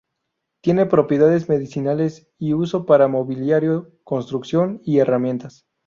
Tiene 0.63 0.87
propiedades 0.87 1.47
medicinales 1.47 2.27
y 2.39 2.55
uso 2.55 2.87
para 2.87 3.07
mobiliario, 3.07 3.91
construcción 4.03 4.81
y 4.83 4.97
herramientas. 4.97 5.67